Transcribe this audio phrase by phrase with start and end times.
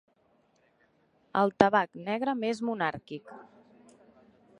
[1.41, 3.33] El tabac negre més monàrquic.